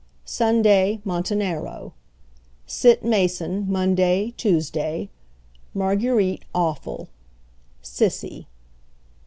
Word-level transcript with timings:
Sunday 0.25 0.99
Montenero. 1.05 1.93
Sit 2.65 3.05
Mason 3.05 3.71
Monday, 3.71 4.33
Tuesday. 4.35 5.11
Marguerite 5.75 6.43
awful. 6.55 7.09
Cissy." 7.83 8.47